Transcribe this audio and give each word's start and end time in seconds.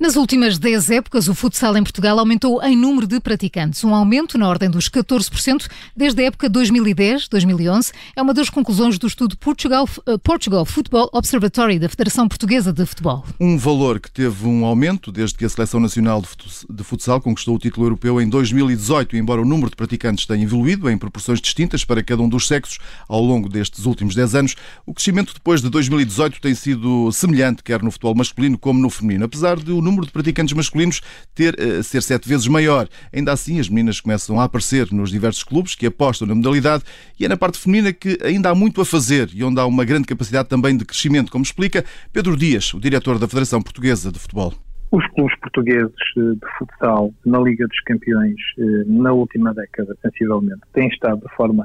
Nas 0.00 0.16
últimas 0.16 0.56
10 0.56 0.92
épocas, 0.92 1.28
o 1.28 1.34
futsal 1.34 1.76
em 1.76 1.82
Portugal 1.82 2.18
aumentou 2.18 2.62
em 2.62 2.74
número 2.74 3.06
de 3.06 3.20
praticantes, 3.20 3.84
um 3.84 3.94
aumento 3.94 4.38
na 4.38 4.48
ordem 4.48 4.70
dos 4.70 4.88
14% 4.88 5.68
desde 5.94 6.22
a 6.22 6.24
época 6.28 6.48
2010-2011. 6.48 7.92
É 8.16 8.22
uma 8.22 8.32
das 8.32 8.48
conclusões 8.48 8.98
do 8.98 9.06
estudo 9.06 9.36
Portugal, 9.36 9.86
eh, 10.06 10.16
Portugal 10.16 10.64
Football 10.64 11.10
Observatory 11.12 11.78
da 11.78 11.86
Federação 11.86 12.26
Portuguesa 12.26 12.72
de 12.72 12.86
Futebol. 12.86 13.26
Um 13.38 13.58
valor 13.58 14.00
que 14.00 14.10
teve 14.10 14.46
um 14.46 14.64
aumento 14.64 15.12
desde 15.12 15.36
que 15.36 15.44
a 15.44 15.50
Seleção 15.50 15.78
Nacional 15.78 16.24
de 16.70 16.82
Futsal 16.82 17.20
conquistou 17.20 17.56
o 17.56 17.58
título 17.58 17.84
europeu 17.84 18.22
em 18.22 18.26
2018, 18.30 19.18
embora 19.18 19.42
o 19.42 19.44
número 19.44 19.68
de 19.68 19.76
praticantes 19.76 20.24
tenha 20.24 20.44
evoluído 20.44 20.88
em 20.88 20.96
proporções 20.96 21.42
distintas 21.42 21.84
para 21.84 22.02
cada 22.02 22.22
um 22.22 22.28
dos 22.28 22.46
sexos 22.46 22.78
ao 23.06 23.22
longo 23.22 23.50
destes 23.50 23.84
últimos 23.84 24.14
10 24.14 24.34
anos, 24.34 24.56
o 24.86 24.94
crescimento 24.94 25.34
depois 25.34 25.60
de 25.60 25.68
2018 25.68 26.40
tem 26.40 26.54
sido 26.54 27.12
semelhante, 27.12 27.62
quer 27.62 27.82
no 27.82 27.90
futebol 27.90 28.14
masculino 28.14 28.56
como 28.56 28.80
no 28.80 28.88
feminino. 28.88 29.26
Apesar 29.26 29.58
de 29.58 29.70
o 29.70 29.89
número 29.90 30.06
de 30.06 30.12
praticantes 30.12 30.54
masculinos 30.54 31.00
ter, 31.34 31.54
uh, 31.54 31.82
ser 31.82 32.02
sete 32.02 32.28
vezes 32.28 32.46
maior. 32.46 32.88
Ainda 33.12 33.32
assim, 33.32 33.58
as 33.58 33.68
meninas 33.68 34.00
começam 34.00 34.40
a 34.40 34.44
aparecer 34.44 34.92
nos 34.92 35.10
diversos 35.10 35.44
clubes 35.44 35.74
que 35.74 35.86
apostam 35.86 36.26
na 36.26 36.34
modalidade 36.34 36.84
e 37.18 37.24
é 37.24 37.28
na 37.28 37.36
parte 37.36 37.58
feminina 37.58 37.92
que 37.92 38.18
ainda 38.24 38.50
há 38.50 38.54
muito 38.54 38.80
a 38.80 38.84
fazer 38.84 39.28
e 39.34 39.42
onde 39.44 39.60
há 39.60 39.66
uma 39.66 39.84
grande 39.84 40.06
capacidade 40.06 40.48
também 40.48 40.76
de 40.76 40.84
crescimento, 40.84 41.30
como 41.30 41.44
explica 41.44 41.84
Pedro 42.12 42.36
Dias, 42.36 42.72
o 42.72 42.80
diretor 42.80 43.18
da 43.18 43.28
Federação 43.28 43.60
Portuguesa 43.60 44.10
de 44.10 44.18
Futebol. 44.18 44.54
Os 44.92 45.06
clubes 45.08 45.38
portugueses 45.38 45.94
eh, 46.16 46.20
de 46.20 46.58
futsal 46.58 47.14
na 47.24 47.38
Liga 47.38 47.66
dos 47.66 47.80
Campeões, 47.80 48.40
eh, 48.58 48.84
na 48.86 49.12
última 49.12 49.54
década, 49.54 49.96
sensivelmente, 50.02 50.60
têm 50.72 50.88
estado 50.88 51.20
de 51.20 51.34
forma 51.36 51.64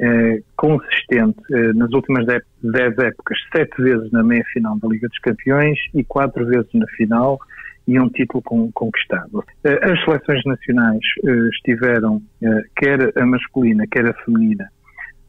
eh, 0.00 0.42
consistente 0.56 1.38
eh, 1.52 1.74
nas 1.74 1.92
últimas 1.92 2.24
10 2.24 2.98
épocas, 2.98 3.38
sete 3.54 3.82
vezes 3.82 4.10
na 4.12 4.22
meia-final 4.22 4.78
da 4.78 4.88
Liga 4.88 5.06
dos 5.06 5.18
Campeões 5.18 5.78
e 5.92 6.02
quatro 6.02 6.46
vezes 6.46 6.72
na 6.72 6.86
final 6.96 7.38
e 7.90 7.98
um 7.98 8.08
título 8.08 8.40
conquistado. 8.72 9.44
Eh, 9.64 9.80
as 9.82 10.04
seleções 10.04 10.44
nacionais 10.44 11.00
eh, 11.24 11.48
estiveram, 11.52 12.22
eh, 12.40 12.62
quer 12.76 13.12
a 13.18 13.26
masculina, 13.26 13.84
quer 13.90 14.06
a 14.06 14.14
feminina, 14.24 14.70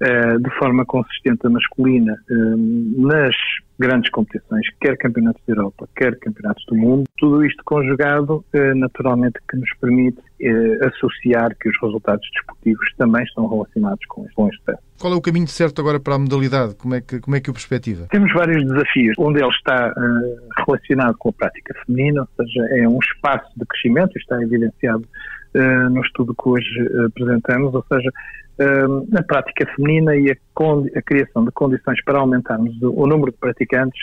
de 0.02 0.50
forma 0.58 0.84
consistente 0.86 1.46
a 1.46 1.50
masculina 1.50 2.18
nas 2.28 3.36
grandes 3.82 4.12
competições, 4.12 4.66
quer 4.80 4.96
campeonatos 4.98 5.42
da 5.48 5.54
Europa, 5.54 5.90
quer 5.96 6.18
campeonatos 6.20 6.64
do 6.68 6.76
mundo, 6.76 7.06
tudo 7.18 7.44
isto 7.44 7.64
conjugado, 7.66 8.46
eh, 8.54 8.76
naturalmente, 8.76 9.40
que 9.50 9.58
nos 9.58 9.70
permite 9.80 10.20
eh, 10.40 10.80
associar 10.86 11.56
que 11.60 11.68
os 11.68 11.76
resultados 11.82 12.28
desportivos 12.36 12.88
também 12.98 13.24
estão 13.24 13.48
relacionados 13.48 14.06
com 14.06 14.22
este, 14.24 14.36
com 14.36 14.48
este 14.50 14.62
Qual 15.00 15.14
é 15.14 15.16
o 15.16 15.22
caminho 15.22 15.48
certo 15.48 15.82
agora 15.82 16.00
para 16.00 16.14
a 16.14 16.20
modalidade? 16.20 16.76
Como 16.76 16.94
é 16.94 17.02
que, 17.02 17.20
como 17.20 17.36
é 17.36 17.40
que 17.40 17.50
o 17.50 17.54
perspectiva? 17.54 18.06
Temos 18.12 18.32
vários 18.34 18.64
desafios. 18.64 19.16
Um 19.18 19.34
deles 19.34 19.56
está 19.56 19.92
relacionado 20.66 21.18
com 21.18 21.30
a 21.30 21.34
prática 21.34 21.74
feminina, 21.86 22.22
ou 22.22 22.46
seja, 22.46 22.68
é 22.78 22.88
um 22.88 23.00
espaço 23.00 23.50
de 23.58 23.66
crescimento, 23.66 24.16
está 24.16 24.40
evidenciado 24.42 25.08
uh, 25.56 25.90
no 25.90 26.02
estudo 26.02 26.34
que 26.34 26.50
hoje 26.50 26.82
uh, 26.82 27.06
apresentamos, 27.08 27.74
ou 27.74 27.86
seja, 27.92 28.12
na 29.10 29.24
prática 29.24 29.66
feminina 29.76 30.16
e 30.16 30.30
a, 30.30 30.36
a, 30.36 31.02
criação 31.02 31.44
de 31.44 31.52
condições 31.52 32.00
para 32.04 32.20
aumentarmos 32.20 32.80
o, 32.84 32.92
o 32.92 33.08
número 33.08 33.32
de 33.32 33.38
praticantes 33.40 34.00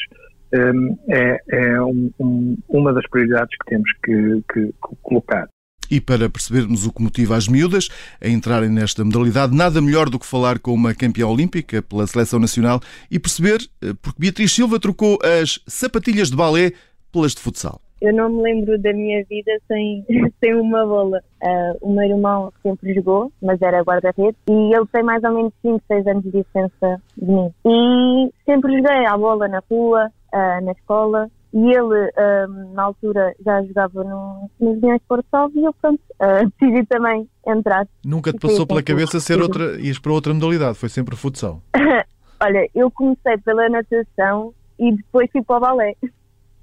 é, 1.08 1.40
é 1.48 1.82
um, 1.82 2.10
um, 2.18 2.58
uma 2.68 2.92
das 2.92 3.08
prioridades 3.08 3.56
que 3.56 3.70
temos 3.70 3.88
que, 4.02 4.42
que, 4.52 4.74
colocar. 5.02 5.48
E 5.90 6.00
para 6.00 6.28
percebermos 6.28 6.84
o 6.86 6.92
que 6.92 7.02
motiva 7.02 7.36
as 7.36 7.48
miúdas 7.48 7.88
a 8.20 8.28
entrarem 8.28 8.68
nesta 8.68 9.04
modalidade, 9.04 9.56
nada 9.56 9.80
melhor 9.80 10.10
do 10.10 10.18
que 10.18 10.26
falar 10.26 10.58
com 10.58 10.74
uma 10.74 10.94
campeã 10.94 11.26
olímpica 11.26 11.80
pela 11.80 12.06
Seleção 12.06 12.38
Nacional 12.38 12.80
e 13.10 13.18
perceber 13.18 13.60
eh, 13.80 13.94
porque 14.02 14.20
Beatriz 14.20 14.52
Silva 14.52 14.78
trocou 14.78 15.18
as 15.22 15.60
sapatilhas 15.66 16.30
de 16.30 16.36
balé 16.36 16.72
pelas 17.10 17.34
de 17.34 17.40
futsal. 17.40 17.80
Eu 18.00 18.14
não 18.14 18.28
me 18.28 18.42
lembro 18.42 18.78
da 18.78 18.92
minha 18.92 19.24
vida 19.24 19.52
sem, 19.66 20.04
sem 20.42 20.54
uma 20.54 20.86
bola. 20.86 21.20
Uh, 21.42 21.78
o 21.80 21.92
meu 21.92 22.08
irmão 22.08 22.52
sempre 22.62 22.94
jogou, 22.94 23.32
mas 23.42 23.60
era 23.60 23.82
guarda-redes, 23.82 24.38
e 24.48 24.74
ele 24.74 24.86
tem 24.92 25.02
mais 25.02 25.22
ou 25.24 25.32
menos 25.32 25.52
5, 25.62 25.82
6 25.86 26.06
anos 26.06 26.22
de 26.24 26.30
diferença 26.30 27.02
de 27.16 27.26
mim. 27.26 27.52
E 27.66 28.32
sempre 28.44 28.76
joguei 28.76 29.06
à 29.06 29.16
bola 29.16 29.48
na 29.48 29.62
rua, 29.70 30.10
uh, 30.32 30.64
na 30.64 30.72
escola, 30.72 31.28
e 31.52 31.58
ele, 31.58 32.08
uh, 32.08 32.74
na 32.74 32.84
altura, 32.84 33.34
já 33.44 33.62
jogava 33.62 34.04
no, 34.04 34.50
nos 34.60 34.82
Leões 34.82 35.00
de 35.00 35.06
Porto 35.06 35.26
Salvo 35.30 35.58
e 35.58 35.64
eu, 35.64 35.72
pronto, 35.74 36.00
decidi 36.60 36.86
também 36.86 37.28
entrar. 37.46 37.86
Nunca 38.04 38.32
te 38.32 38.38
passou 38.38 38.66
pela 38.66 38.82
cabeça 38.82 39.18
ser 39.18 39.40
outra, 39.40 39.80
ires 39.80 39.98
para 39.98 40.12
outra 40.12 40.34
modalidade? 40.34 40.76
Foi 40.76 40.88
sempre 40.88 41.16
futsal? 41.16 41.62
Olha, 42.40 42.68
eu 42.74 42.90
comecei 42.90 43.36
pela 43.38 43.68
natação 43.68 44.54
e 44.78 44.94
depois 44.94 45.28
fui 45.32 45.42
para 45.42 45.56
o 45.56 45.60
balé. 45.60 45.96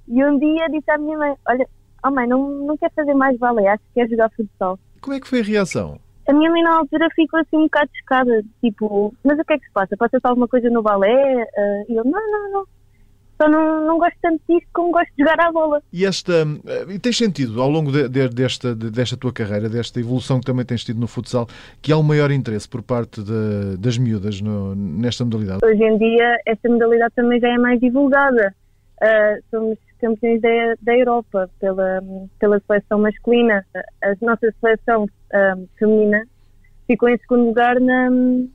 E 0.08 0.24
um 0.24 0.38
dia 0.38 0.68
disse 0.70 0.90
à 0.92 0.98
minha 0.98 1.18
mãe: 1.18 1.36
Olha, 1.48 1.68
oh 2.06 2.12
mãe, 2.12 2.28
não, 2.28 2.50
não 2.66 2.78
quer 2.78 2.92
fazer 2.96 3.14
mais 3.14 3.38
balé, 3.38 3.68
acho 3.68 3.84
que 3.84 4.02
quer 4.02 4.10
jogar 4.10 4.30
futsal. 4.32 4.80
Como 5.02 5.16
é 5.16 5.20
que 5.20 5.28
foi 5.28 5.42
a 5.42 5.44
reação? 5.44 6.00
A 6.28 6.34
minha 6.34 6.50
mãe 6.50 6.64
na 6.64 6.78
altura 6.78 7.08
ficou 7.16 7.40
assim 7.40 7.56
um 7.58 7.64
bocado 7.64 7.90
chocada, 8.00 8.44
tipo, 8.62 9.14
mas 9.24 9.38
o 9.38 9.46
que 9.46 9.54
é 9.54 9.60
que 9.60 9.66
se 9.66 9.72
passa? 9.72 9.96
Passa-se 9.96 10.26
alguma 10.26 10.48
coisa 10.48 10.70
no 10.70 10.82
balé? 10.82 11.44
Uh, 11.44 11.92
e 11.92 11.96
eu, 11.96 12.04
não, 12.04 12.32
não, 12.32 12.52
não. 12.52 12.66
Só 13.40 13.50
não, 13.50 13.86
não 13.86 13.98
gosto 13.98 14.16
tanto 14.22 14.42
disto 14.48 14.68
como 14.74 14.92
gosto 14.92 15.12
de 15.16 15.24
jogar 15.24 15.40
à 15.46 15.52
bola. 15.52 15.84
E 15.92 16.06
esta. 16.06 16.32
Eh, 16.66 16.86
e 16.94 17.00
tens 17.00 17.18
sentido, 17.18 17.62
ao 17.62 17.70
longo 17.70 17.92
de, 17.92 18.08
de, 18.08 18.30
desta, 18.30 18.74
de, 18.74 18.90
desta 18.90 19.18
tua 19.18 19.34
carreira, 19.34 19.68
desta 19.68 20.00
evolução 20.00 20.40
que 20.40 20.46
também 20.46 20.66
tens 20.66 20.86
tido 20.86 21.00
no 21.02 21.08
futsal, 21.08 21.46
que 21.82 21.92
há 21.92 21.98
um 21.98 22.04
maior 22.04 22.32
interesse 22.32 22.68
por 22.68 22.82
parte 22.82 23.22
de, 23.22 23.76
das 23.78 23.98
miúdas 23.98 24.40
no, 24.40 24.74
nesta 24.74 25.26
modalidade? 25.26 25.60
Hoje 25.66 25.84
em 25.84 25.98
dia, 25.98 26.40
esta 26.46 26.70
modalidade 26.70 27.14
também 27.14 27.40
já 27.40 27.50
é 27.50 27.58
mais 27.58 27.80
divulgada. 27.80 28.56
Uh, 29.02 29.44
somos 29.52 29.78
campeões 30.06 30.40
da, 30.40 30.50
da 30.82 30.96
Europa 30.96 31.50
pela, 31.60 32.02
pela 32.40 32.60
seleção 32.60 33.00
masculina. 33.00 33.66
A 34.04 34.14
nossa 34.22 34.54
seleção 34.62 35.08
um, 35.34 35.68
feminina 35.80 36.24
ficou 36.86 37.10
em 37.10 37.18
segundo 37.18 37.46
lugar 37.46 37.80
na, 37.80 38.10
no, 38.12 38.48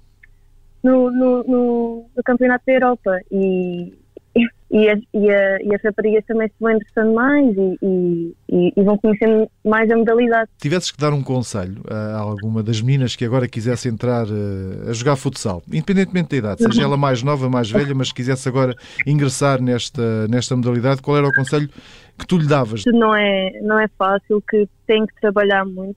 no, 0.84 1.42
no, 1.42 2.06
no 2.16 2.22
Campeonato 2.24 2.64
da 2.64 2.72
Europa 2.72 3.18
e 3.32 3.92
e, 4.34 4.88
as, 4.88 5.00
e, 5.12 5.30
a, 5.30 5.58
e 5.62 5.74
as 5.74 5.82
raparigas 5.82 6.24
também 6.26 6.48
se 6.48 6.54
vão 6.60 6.70
interessando 6.70 7.12
mais 7.12 7.56
e, 7.56 8.34
e, 8.48 8.72
e, 8.76 8.82
vão 8.82 8.96
conhecendo 8.98 9.50
mais 9.64 9.90
a 9.90 9.96
modalidade. 9.96 10.48
Tivesses 10.58 10.92
que 10.92 10.98
dar 10.98 11.12
um 11.12 11.22
conselho 11.22 11.82
a 11.88 12.18
alguma 12.18 12.62
das 12.62 12.80
meninas 12.80 13.16
que 13.16 13.24
agora 13.24 13.48
quisesse 13.48 13.88
entrar 13.88 14.26
uh, 14.26 14.88
a 14.88 14.92
jogar 14.92 15.16
futsal, 15.16 15.62
independentemente 15.68 16.30
da 16.30 16.36
idade, 16.36 16.62
seja 16.62 16.82
ela 16.82 16.96
mais 16.96 17.22
nova, 17.22 17.50
mais 17.50 17.70
velha, 17.70 17.94
mas 17.94 18.12
quisesse 18.12 18.48
agora 18.48 18.74
ingressar 19.06 19.60
nesta, 19.60 20.28
nesta 20.28 20.54
modalidade, 20.54 21.02
qual 21.02 21.16
era 21.16 21.26
o 21.26 21.32
conselho 21.32 21.68
que 22.16 22.26
tu 22.26 22.38
lhe 22.38 22.46
davas? 22.46 22.84
Não 22.86 23.14
é, 23.14 23.60
não 23.62 23.78
é 23.78 23.88
fácil, 23.98 24.42
que 24.48 24.68
tem 24.86 25.04
que 25.04 25.14
trabalhar 25.20 25.64
muito, 25.64 25.96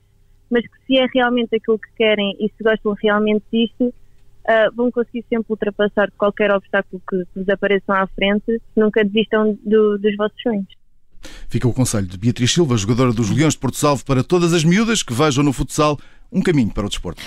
mas 0.49 0.63
que 0.63 0.85
se 0.87 0.97
é 0.97 1.05
realmente 1.13 1.55
aquilo 1.55 1.77
que 1.77 1.89
querem 1.95 2.35
e 2.39 2.47
se 2.57 2.63
gostam 2.63 2.95
realmente 3.01 3.43
disto, 3.51 3.93
uh, 4.47 4.75
vão 4.75 4.91
conseguir 4.91 5.25
sempre 5.29 5.45
ultrapassar 5.49 6.11
qualquer 6.17 6.51
obstáculo 6.51 7.01
que 7.09 7.23
vos 7.35 7.47
apareçam 7.49 7.95
à 7.95 8.07
frente. 8.07 8.61
Nunca 8.75 9.03
desistam 9.03 9.57
do, 9.63 9.97
dos 9.97 10.15
vossos 10.15 10.41
sonhos. 10.41 10.67
Fica 11.47 11.67
o 11.67 11.73
conselho 11.73 12.07
de 12.07 12.17
Beatriz 12.17 12.51
Silva, 12.51 12.75
jogadora 12.75 13.13
dos 13.13 13.29
Leões 13.29 13.53
de 13.53 13.59
Porto 13.59 13.77
Salvo, 13.77 14.03
para 14.05 14.23
todas 14.23 14.53
as 14.53 14.63
miúdas 14.63 15.01
que 15.01 15.13
vejam 15.13 15.43
no 15.43 15.53
futsal 15.53 15.97
um 16.31 16.41
caminho 16.41 16.73
para 16.73 16.85
o 16.85 16.89
desporto. 16.89 17.21